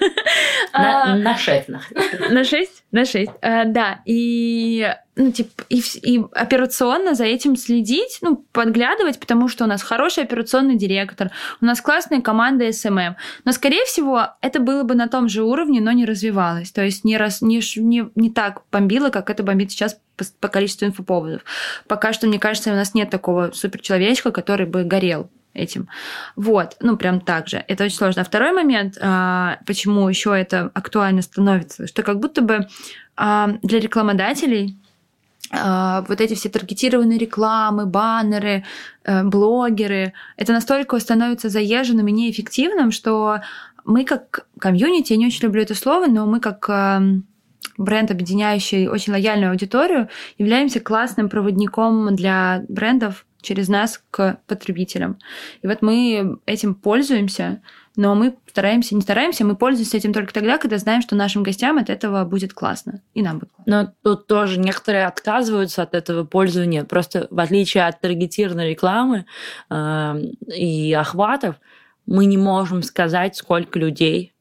[0.73, 1.69] На, а, на шесть.
[2.29, 2.83] На шесть?
[2.91, 3.31] На шесть.
[3.41, 4.01] А, да.
[4.05, 4.87] И
[5.19, 10.23] ну, типа, и, и операционно за этим следить, ну, подглядывать, потому что у нас хороший
[10.23, 13.15] операционный директор, у нас классная команда SMM.
[13.43, 16.71] Но, скорее всего, это было бы на том же уровне, но не развивалось.
[16.71, 20.47] То есть не, раз, не, не, не так бомбило, как это бомбит сейчас по, по
[20.47, 21.41] количеству инфоповодов.
[21.87, 25.87] Пока что, мне кажется, у нас нет такого суперчеловечка, который бы горел этим.
[26.35, 27.63] Вот, ну прям так же.
[27.67, 28.21] Это очень сложно.
[28.21, 32.67] А второй момент, а, почему еще это актуально становится, что как будто бы
[33.15, 34.77] а, для рекламодателей
[35.51, 38.63] а, вот эти все таргетированные рекламы, баннеры,
[39.03, 43.39] э, блогеры, это настолько становится заезженным и неэффективным, что
[43.83, 46.69] мы как комьюнити, я не очень люблю это слово, но мы как
[47.79, 55.17] бренд, объединяющий очень лояльную аудиторию, являемся классным проводником для брендов через нас к потребителям.
[55.61, 57.61] И вот мы этим пользуемся,
[57.95, 61.77] но мы стараемся, не стараемся, мы пользуемся этим только тогда, когда знаем, что нашим гостям
[61.77, 63.71] от этого будет классно, и нам будет классно.
[63.71, 66.83] Но тут тоже некоторые отказываются от этого пользования.
[66.83, 69.25] Просто в отличие от таргетированной рекламы
[69.69, 70.21] э,
[70.55, 71.55] и охватов,
[72.05, 74.33] мы не можем сказать, сколько людей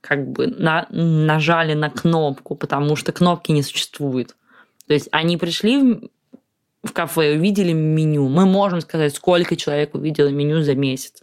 [0.00, 4.34] как бы на, нажали на кнопку, потому что кнопки не существует.
[4.86, 6.10] То есть они пришли
[6.82, 8.28] в кафе, увидели меню.
[8.28, 11.22] Мы можем сказать, сколько человек увидело меню за месяц.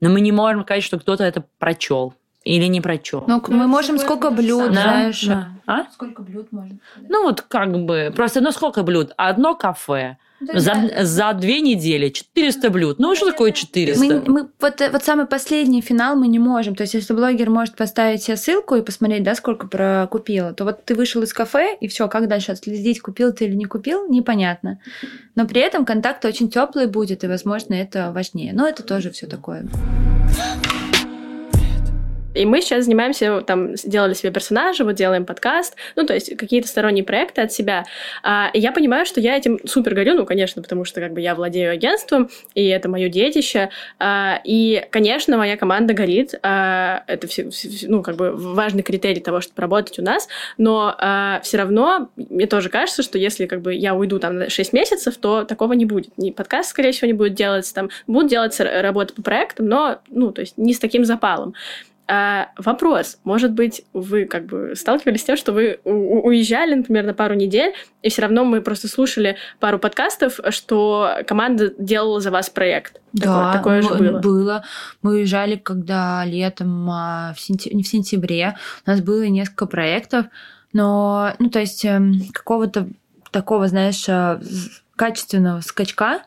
[0.00, 3.24] Но мы не можем сказать, что кто-то это прочел или не прочел.
[3.26, 4.82] Ну, мы можем сколько блюд, да?
[4.82, 5.24] знаешь.
[5.24, 5.48] Да.
[5.66, 5.84] А?
[5.92, 6.78] Сколько блюд можно?
[7.08, 9.12] Ну, вот как бы, просто, ну, сколько блюд?
[9.16, 12.98] Одно кафе, за, за две недели 400 блюд.
[12.98, 14.04] Ну, что такое 400?
[14.04, 16.74] Мы, мы, вот, вот самый последний финал мы не можем.
[16.74, 20.84] То есть, если блогер может поставить себе ссылку и посмотреть, да, сколько прокупила, то вот
[20.84, 24.80] ты вышел из кафе, и все, как дальше отследить, купил ты или не купил, непонятно.
[25.34, 28.52] Но при этом контакт очень теплый будет, и, возможно, это важнее.
[28.52, 29.66] Но это тоже все такое.
[32.36, 36.68] И мы сейчас занимаемся, там, сделали себе персонажа, вот делаем подкаст, ну, то есть какие-то
[36.68, 37.84] сторонние проекты от себя.
[38.22, 41.20] А, и я понимаю, что я этим супер горю, ну, конечно, потому что как бы
[41.20, 43.70] я владею агентством, и это мое детище.
[43.98, 46.34] А, и, конечно, моя команда горит.
[46.42, 50.28] А, это все, все, ну, как бы важный критерий того, чтобы работать у нас.
[50.58, 54.50] Но а, все равно мне тоже кажется, что если как бы я уйду там на
[54.50, 56.16] 6 месяцев, то такого не будет.
[56.18, 60.32] Ни подкаст, скорее всего, не будет делаться, там будут делаться работы по проектам, но, ну,
[60.32, 61.54] то есть не с таким запалом.
[62.08, 67.14] А, вопрос, может быть, вы как бы сталкивались с тем, что вы уезжали, например, на
[67.14, 72.48] пару недель, и все равно мы просто слушали пару подкастов, что команда делала за вас
[72.48, 73.00] проект.
[73.12, 74.20] Да, такое, такое же было.
[74.20, 74.64] было.
[75.02, 77.74] Мы уезжали, когда летом, а, в сентя...
[77.74, 80.26] не в сентябре, у нас было несколько проектов,
[80.72, 82.88] но, ну, то есть эм, какого-то
[83.32, 84.40] такого, знаешь, а,
[84.94, 86.22] качественного скачка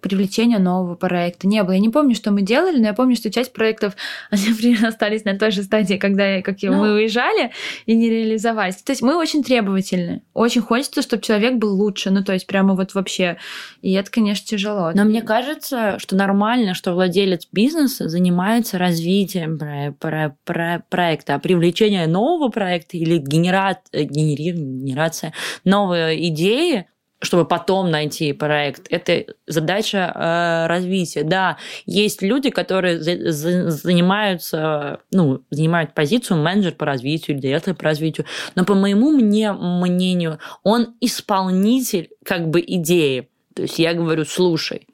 [0.00, 1.72] привлечения нового проекта не было.
[1.72, 3.94] Я не помню, что мы делали, но я помню, что часть проектов,
[4.30, 6.72] они, например, остались на той же стадии, когда как но...
[6.72, 7.52] мы уезжали
[7.86, 8.76] и не реализовались.
[8.76, 10.22] То есть мы очень требовательны.
[10.34, 12.10] Очень хочется, чтобы человек был лучше.
[12.10, 13.36] Ну, то есть прямо вот вообще.
[13.82, 14.92] И это, конечно, тяжело.
[14.94, 21.34] Но мне кажется, что нормально, что владелец бизнеса занимается развитием про про про проекта.
[21.34, 25.32] А привлечение нового проекта или генерат, э, генерация
[25.64, 26.86] новой идеи
[27.20, 28.86] чтобы потом найти проект.
[28.90, 31.22] Это задача э, развития.
[31.22, 37.84] Да, есть люди, которые за, за, занимаются, ну, занимают позицию менеджер по развитию, директор по
[37.84, 43.28] развитию, но по моему мне мнению, он исполнитель как бы идеи.
[43.54, 44.86] То есть я говорю, слушай,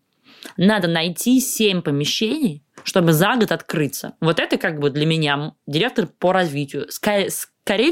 [0.56, 4.14] надо найти семь помещений, чтобы за год открыться.
[4.20, 7.30] Вот это как бы для меня директор по развитию скорее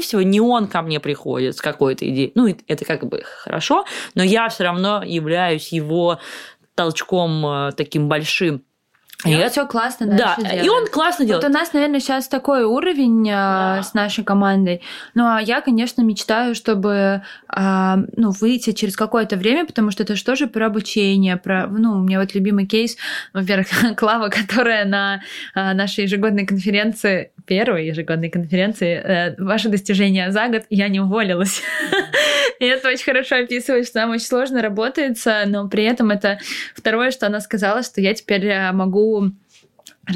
[0.01, 2.31] всего, не он ко мне приходит с какой-то идеей.
[2.35, 6.19] Ну, это как бы хорошо, но я все равно являюсь его
[6.75, 8.63] толчком э, таким большим
[9.25, 10.65] и это все классно Да, делает.
[10.65, 11.43] и он классно делает.
[11.43, 13.83] Вот у нас, наверное, сейчас такой уровень э, да.
[13.83, 14.81] с нашей командой.
[15.13, 17.21] Ну, а я, конечно, мечтаю, чтобы
[17.55, 21.93] э, ну, выйти через какое-то время, потому что это же тоже про обучение, про, ну,
[21.93, 22.97] у меня вот любимый кейс,
[23.33, 25.21] во-первых, Клава, которая на
[25.55, 31.61] э, нашей ежегодной конференции, первой ежегодной конференции, ваши достижения за год, я не уволилась.
[32.61, 36.37] И это очень хорошо описывает, что нам очень сложно работается, но при этом это
[36.75, 39.31] второе, что она сказала, что я теперь могу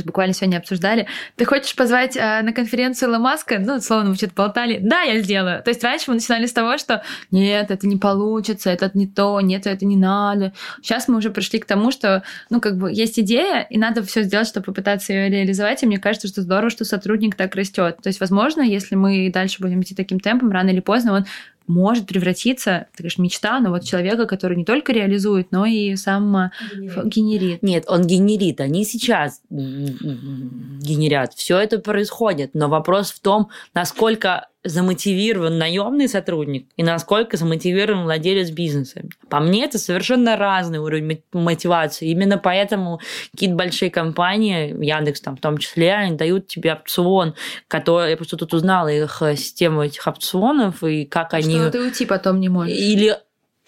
[0.04, 1.08] буквально сегодня обсуждали.
[1.38, 3.60] Ты хочешь позвать э, на конференцию Ламаска?
[3.60, 4.80] Ну, словно мы что-то болтали.
[4.82, 5.64] Да, я сделаю.
[5.64, 9.40] То есть раньше мы начинали с того, что нет, это не получится, это не то,
[9.42, 10.54] нет, это не надо.
[10.82, 14.24] Сейчас мы уже пришли к тому, что, ну, как бы есть идея, и надо все
[14.24, 15.82] сделать, чтобы попытаться ее реализовать.
[15.84, 17.98] И мне кажется, что здорово, что сотрудник так растет.
[18.02, 21.26] То есть, возможно, если мы дальше будем идти таким темпом, рано или поздно он
[21.68, 26.36] может превратиться, это, конечно, мечта, но вот человека, который не только реализует, но и сам
[26.36, 27.06] а, генерит.
[27.06, 27.64] генерит.
[27.64, 28.62] Нет, он генерит.
[28.62, 31.34] Они сейчас генерят.
[31.34, 32.52] Все это происходит.
[32.54, 39.04] Но вопрос в том, насколько замотивирован наемный сотрудник и насколько замотивирован владелец бизнеса.
[39.30, 42.10] По мне, это совершенно разный уровень мотивации.
[42.10, 43.00] Именно поэтому
[43.32, 47.36] какие-то большие компании, Яндекс там в том числе, они дают тебе опцион,
[47.68, 48.12] который...
[48.12, 51.56] Я просто тут узнала их э, систему этих опционов и как Что они...
[51.56, 52.76] Что ты уйти потом не можешь.
[52.76, 53.18] Или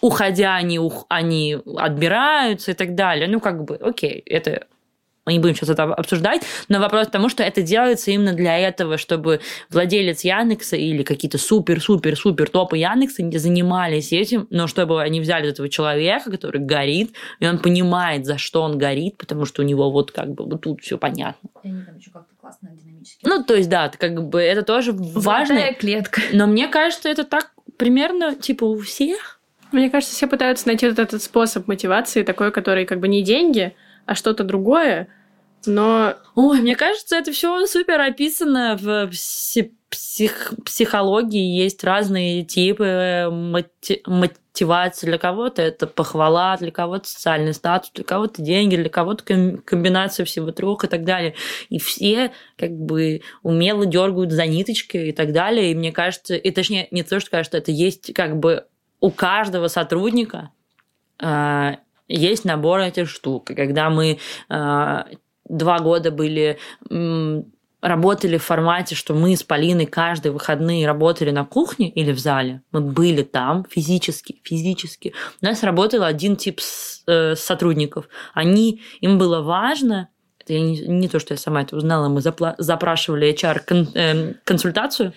[0.02, 0.80] уходя, они,
[1.10, 3.28] они отбираются и так далее.
[3.28, 4.66] Ну, как бы, окей, это
[5.28, 8.58] мы не будем сейчас это обсуждать, но вопрос в том, что это делается именно для
[8.58, 15.20] этого, чтобы владелец Яндекса или какие-то супер-супер-супер топы Яндекса не занимались этим, но чтобы они
[15.20, 19.66] взяли этого человека, который горит, и он понимает, за что он горит, потому что у
[19.66, 21.50] него вот как бы вот тут все понятно.
[21.62, 23.28] И они там еще как-то классно динамически.
[23.28, 25.74] Ну, то есть, да, как бы это тоже важно.
[25.74, 26.22] клетка.
[26.32, 29.42] Но мне кажется, это так примерно типа у всех.
[29.74, 33.76] Мне кажется, все пытаются найти вот этот способ мотивации, такой, который как бы не деньги,
[34.06, 35.10] а что-то другое,
[35.68, 36.16] но...
[36.36, 39.10] Ой, мне кажется, это все супер описано в
[39.90, 40.54] псих...
[40.66, 41.56] психологии.
[41.62, 44.02] Есть разные типы мати...
[44.06, 45.08] мотивации.
[45.08, 50.52] Для кого-то это похвала, для кого-то социальный статус, для кого-то деньги, для кого-то комбинация всего
[50.52, 51.36] трех и так далее.
[51.70, 55.72] И все как бы умело дергают за ниточки и так далее.
[55.72, 58.66] И мне кажется, и точнее, не то, что кажется, это есть как бы
[59.00, 60.52] у каждого сотрудника
[61.20, 61.78] а,
[62.08, 63.46] есть набор этих штук.
[63.48, 65.08] Когда мы а,
[65.48, 66.58] два года были
[67.82, 72.62] работали в формате, что мы с Полиной каждые выходные работали на кухне или в зале.
[72.72, 75.14] Мы были там физически, физически.
[75.42, 76.60] У нас работал один тип
[77.06, 78.10] э, сотрудников.
[78.34, 82.22] Они, им было важно, это я не, не то, что я сама это узнала, мы
[82.22, 85.14] запла- запрашивали HR-консультацию, эм,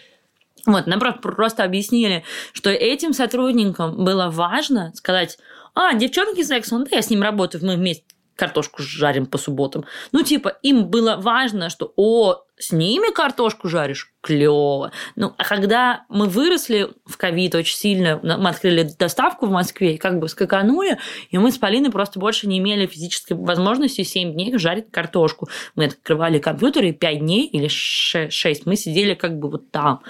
[0.66, 5.38] вот, нам просто объяснили, что этим сотрудникам было важно сказать,
[5.74, 8.04] а, девчонки секс, ну да, я с ним работаю, мы вместе
[8.40, 9.84] картошку жарим по субботам.
[10.12, 14.12] Ну, типа, им было важно, что, о, с ними картошку жаришь?
[14.22, 14.92] Клево.
[15.14, 20.18] Ну, а когда мы выросли в ковид очень сильно, мы открыли доставку в Москве, как
[20.18, 20.98] бы скаканули,
[21.30, 25.50] и мы с Полиной просто больше не имели физической возможности 7 дней жарить картошку.
[25.74, 30.00] Мы открывали компьютер, и 5 дней или 6 мы сидели как бы вот там.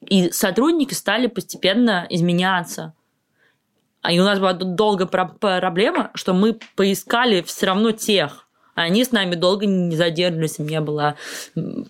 [0.00, 2.94] И сотрудники стали постепенно изменяться.
[4.02, 8.46] А и у нас была долго проблема, что мы поискали все равно тех.
[8.74, 10.58] Они с нами долго не задерживались.
[10.58, 11.16] У меня была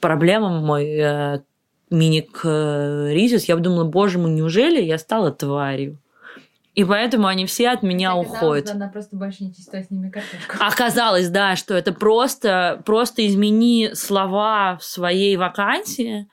[0.01, 1.41] проблема, мой э,
[1.91, 3.45] мини-кризис.
[3.45, 5.99] Я думала, боже мой, неужели я стала тварью?
[6.75, 8.71] И поэтому они все от меня Ты уходят.
[8.71, 10.57] Она просто больше не чистит с ними картошку.
[10.61, 16.29] Оказалось, да, что это просто, просто измени слова в своей вакансии,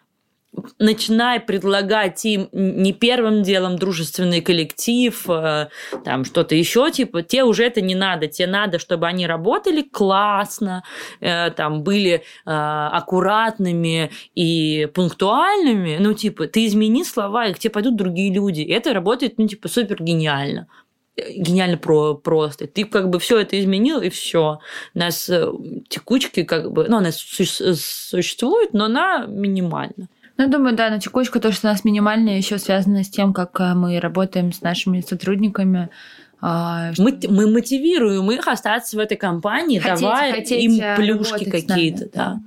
[0.80, 5.70] начинай предлагать им не первым делом дружественный коллектив, э,
[6.04, 10.84] там что-то еще, типа, те уже это не надо, те надо, чтобы они работали классно,
[11.20, 17.72] э, там были э, аккуратными и пунктуальными, ну, типа, ты измени слова, и к тебе
[17.72, 18.62] пойдут другие люди.
[18.62, 20.68] И это работает, ну, типа, супер гениально
[21.36, 22.68] гениально про просто.
[22.68, 24.60] Ты как бы все это изменил, и все.
[24.94, 25.28] У нас
[25.90, 30.10] текучки как бы, ну, она существует, но она минимальна.
[30.38, 33.34] Ну, я думаю, да, на текучку то, что у нас минимальная, еще связано с тем,
[33.34, 35.90] как э, мы работаем с нашими сотрудниками.
[36.40, 41.50] А, мы, мы мотивируем их остаться в этой компании, хотеть, давая хотеть им э, плюшки
[41.50, 42.10] какие-то.
[42.14, 42.40] Да.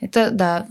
[0.00, 0.66] Это, да,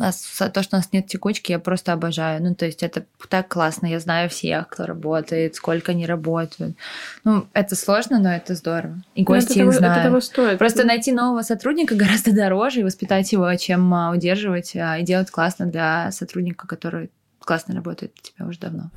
[0.53, 2.41] то, что у нас нет текучки, я просто обожаю.
[2.41, 3.85] Ну, то есть это так классно.
[3.85, 6.75] Я знаю всех, кто работает, сколько они работают.
[7.23, 8.95] Ну, это сложно, но это здорово.
[9.13, 9.97] И ну, гости их знают.
[9.97, 10.57] Это того стоит.
[10.57, 15.29] Просто найти нового сотрудника гораздо дороже и воспитать его, чем а, удерживать а, и делать
[15.29, 18.89] классно для сотрудника, который классно работает у тебя уже давно.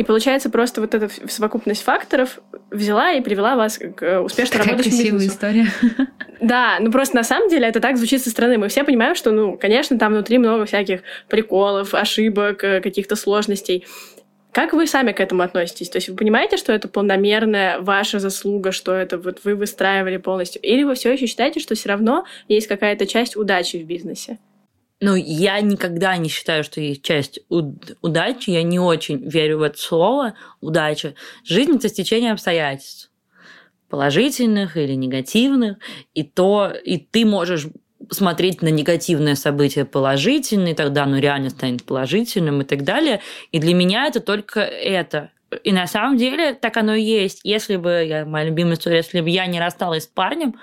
[0.00, 2.38] И получается, просто вот эта совокупность факторов
[2.70, 5.66] взяла и привела вас к э, успешно Какая работающему красивая история.
[6.40, 8.56] Да, ну просто на самом деле это так звучит со стороны.
[8.56, 13.84] Мы все понимаем, что, ну, конечно, там внутри много всяких приколов, ошибок, э, каких-то сложностей.
[14.52, 15.90] Как вы сами к этому относитесь?
[15.90, 20.62] То есть вы понимаете, что это полномерная ваша заслуга, что это вот вы выстраивали полностью?
[20.62, 24.38] Или вы все еще считаете, что все равно есть какая-то часть удачи в бизнесе?
[25.00, 28.50] Ну, я никогда не считаю, что есть часть уд- удачи.
[28.50, 31.14] Я не очень верю в это слово удача.
[31.44, 33.10] Жизнь это стечение обстоятельств
[33.88, 35.78] положительных или негативных,
[36.14, 37.66] и то, и ты можешь
[38.10, 43.20] смотреть на негативное событие положительно, и тогда оно реально станет положительным и так далее.
[43.52, 45.30] И для меня это только это.
[45.64, 47.40] И на самом деле так оно и есть.
[47.42, 50.54] Если бы, я, моя любимая история, если бы я не рассталась с парнем,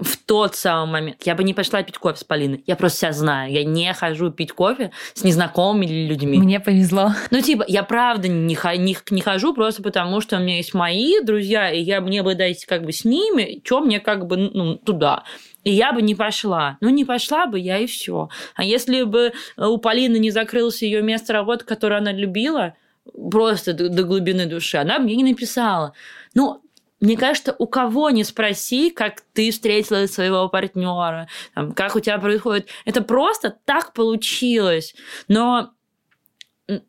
[0.00, 2.62] в тот самый момент я бы не пошла пить кофе с Полиной.
[2.66, 3.52] Я просто себя знаю.
[3.52, 6.38] Я не хожу пить кофе с незнакомыми людьми.
[6.38, 7.12] Мне повезло.
[7.30, 11.20] Ну, типа, я правда не, не, не хожу просто потому, что у меня есть мои
[11.20, 14.76] друзья, и я мне бы дать как бы с ними, что мне как бы ну,
[14.76, 15.24] туда.
[15.64, 16.78] И я бы не пошла.
[16.80, 18.28] Ну, не пошла бы я, и все.
[18.54, 22.74] А если бы у Полины не закрылось ее место работы, которое она любила,
[23.30, 25.92] просто до, глубины души, она мне не написала.
[26.34, 26.62] Ну,
[27.00, 31.28] мне кажется, у кого не спроси, как ты встретила своего партнера,
[31.76, 34.94] как у тебя происходит, это просто так получилось.
[35.28, 35.70] Но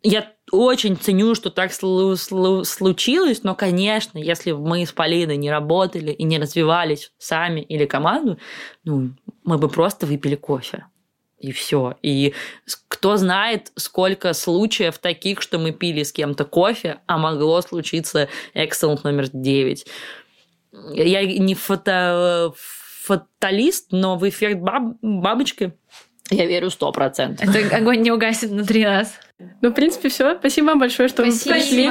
[0.03, 6.11] я очень ценю, что так случилось, но, конечно, если бы мы с Полиной не работали
[6.11, 8.39] и не развивались сами или команду,
[8.83, 9.11] ну,
[9.43, 10.85] мы бы просто выпили кофе
[11.39, 11.97] и все.
[12.01, 12.33] И
[12.87, 19.01] кто знает, сколько случаев таких, что мы пили с кем-то кофе, а могло случиться Excellent
[19.03, 19.85] номер 9.
[20.93, 25.73] Я не фото, фаталист, но в эффект баб, бабочки
[26.29, 27.55] я верю сто процентов.
[27.55, 29.15] Это огонь не угасит внутри нас.
[29.61, 30.37] Ну, в принципе, все.
[30.37, 31.53] Спасибо вам большое, что Спасибо.
[31.53, 31.89] вы пришли.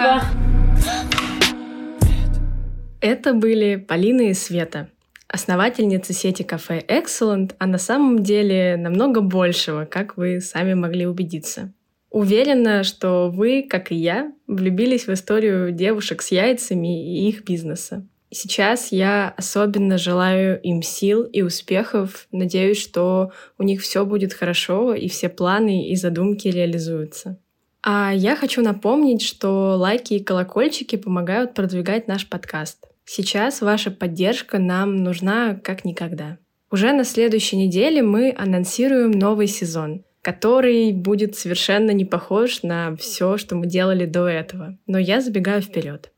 [3.00, 4.90] Это были Полина и Света
[5.28, 11.72] основательница сети кафе Excellent, а на самом деле намного большего, как вы сами могли убедиться.
[12.10, 18.06] Уверена, что вы, как и я, влюбились в историю девушек с яйцами и их бизнеса.
[18.30, 22.26] Сейчас я особенно желаю им сил и успехов.
[22.30, 27.38] Надеюсь, что у них все будет хорошо и все планы и задумки реализуются.
[27.82, 32.87] А я хочу напомнить, что лайки и колокольчики помогают продвигать наш подкаст.
[33.10, 36.36] Сейчас ваша поддержка нам нужна как никогда.
[36.70, 43.38] Уже на следующей неделе мы анонсируем новый сезон, который будет совершенно не похож на все,
[43.38, 44.76] что мы делали до этого.
[44.86, 46.12] Но я забегаю вперед.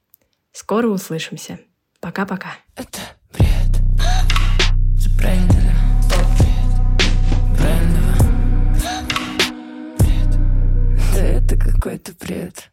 [0.50, 1.60] Скоро услышимся.
[2.00, 2.56] Пока-пока.
[2.74, 2.98] Это
[3.32, 3.70] бред.
[11.16, 12.72] Это какой-то бред.